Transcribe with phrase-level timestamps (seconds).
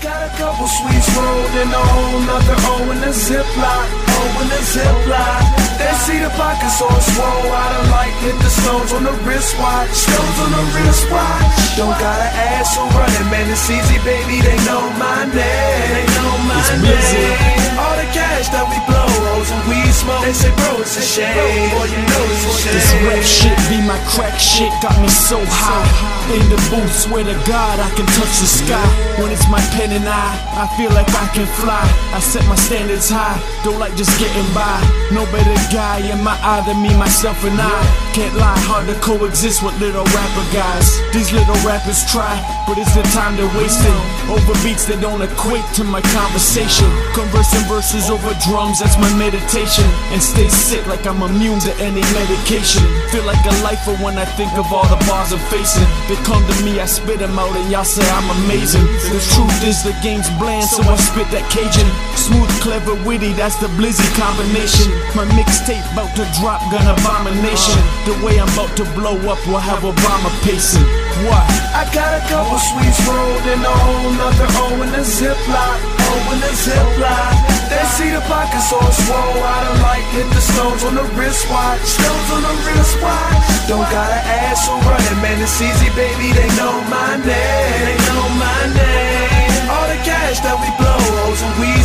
[0.00, 4.48] got a couple sweets rolled in a whole nother O in a ziplock, O in
[4.48, 5.44] a ziplock.
[5.78, 9.90] They see the pockets all swole, I don't like hit the stones on the wristwatch,
[9.92, 11.76] stones on the wristwatch.
[11.76, 15.90] Don't gotta ask who running, man, it's easy, baby, they know my name.
[15.92, 16.82] They know my It's name.
[16.82, 17.43] Blizzy.
[20.24, 21.36] They say, bro, it's a shame.
[21.68, 22.72] Boy, you know it's a shame.
[22.72, 25.84] This rap shit be my crack shit, got me so high.
[26.32, 28.88] In the booth, swear to God, I can touch the sky.
[29.20, 31.84] When it's my pen and I, I feel like I can fly.
[32.16, 33.36] I set my standards high,
[33.68, 34.80] don't like just getting by.
[35.12, 37.76] No better guy in my eye than me, myself, and I.
[38.16, 40.88] Can't lie, hard to coexist with little rapper guys.
[41.12, 42.32] These little rappers try,
[42.64, 43.92] but it's the time they're wasting.
[44.32, 46.88] Over beats that don't equate to my conversation.
[47.12, 49.84] Conversing verses over drums, that's my meditation.
[50.14, 52.86] And stay sick like I'm immune to any medication.
[53.10, 55.82] Feel like a lifer when I think of all the bars I'm facing.
[56.06, 58.86] They come to me, I spit them out, and y'all say I'm amazing.
[59.10, 61.90] The truth is the game's bland, so I spit that Cajun.
[62.14, 64.94] Smooth, clever, witty, that's the blizzy combination.
[65.18, 67.82] My mixtape about to drop, gun abomination.
[68.06, 70.86] The way I'm about to blow up will have Obama pacing.
[71.26, 71.42] What?
[71.74, 76.14] I got a couple sweets rolled in a whole nother O in a ziplock, O
[76.30, 77.23] in a ziplock.
[78.44, 81.80] They see the pockets all swole, I don't like hit the stones on the wristwatch,
[81.80, 83.68] stones on the wristwatch.
[83.68, 87.84] Don't gotta ask who running, man, it's easy, baby, they know my name.
[87.88, 89.70] They know my name.
[89.70, 90.93] All the cash that we blow,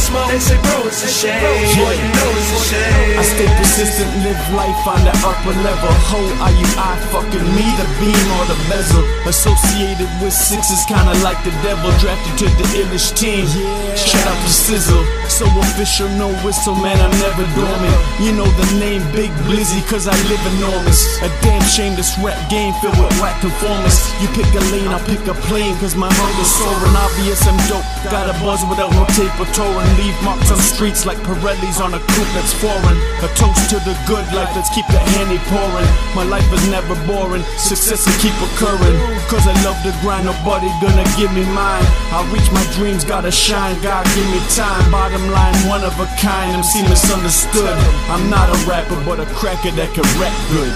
[0.10, 0.30] smoke.
[0.30, 1.42] They say, bro, it's a shame.
[1.78, 3.20] Boy, you know it's a shame.
[3.20, 5.92] I stay persistent, live life on the upper level.
[6.10, 9.06] Ho, are you I fucking me, the beam or the bezel?
[9.30, 11.90] Associated with sixes, kinda like the devil.
[12.02, 13.46] Drafted to the illish team.
[13.94, 15.06] Shout out to Sizzle.
[15.30, 17.98] So official, no whistle, man, I'm never dormant.
[18.20, 21.22] You know the name Big Blizzy, cause I live enormous.
[21.22, 24.10] A damn shame this rap game filled with whack conformists.
[24.22, 26.96] You pick a lane, I'll pick a plane, cause my hunger's soaring.
[26.98, 27.86] Obvious, I'm dope.
[28.10, 29.99] Got a buzz without no tape or touring.
[30.00, 32.96] Leave marks on streets like Pirelli's on a coupe that's foreign.
[33.20, 35.92] A toast to the good life, let's keep the Henny pouring.
[36.16, 38.96] My life is never boring, success will keep occurring.
[39.28, 41.84] Cause I love the grind, nobody gonna give me mine.
[42.16, 44.88] I'll reach my dreams, gotta shine, God give me time.
[44.88, 47.76] Bottom line, one of a kind, MC misunderstood.
[48.08, 50.72] I'm not a rapper, but a cracker that can rap good.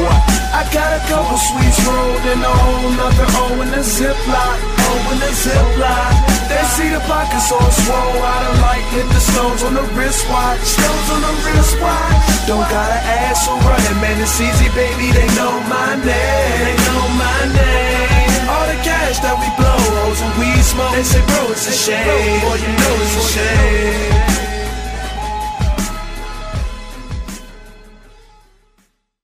[0.00, 0.16] What?
[0.56, 4.92] I got a couple sweets rolled in a whole nother O in a ziplock, O
[5.12, 6.31] in a ziplock.
[6.52, 10.60] They see the pockets all swole, I don't like hit the stones on the wristwatch,
[10.60, 12.24] stones on the wristwatch.
[12.44, 16.60] Don't gotta ask who running, man, it's easy, baby, they know my name.
[16.68, 18.52] They know my name.
[18.52, 20.92] All the cash that we blow, hoes and weed smoke.
[20.92, 22.40] They say, bro, it's a shame.
[22.44, 24.11] Boy, you know it's a shame.